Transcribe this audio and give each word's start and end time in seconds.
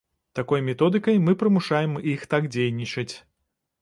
Такой 0.37 0.61
методыкай 0.69 1.19
мы 1.27 1.35
прымушаем 1.43 1.93
іх 2.13 2.25
так 2.33 2.49
дзейнічаць. 2.57 3.11